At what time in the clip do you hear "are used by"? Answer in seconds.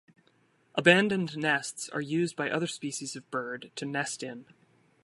1.89-2.49